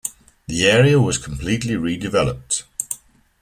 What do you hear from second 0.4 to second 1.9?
The area was completely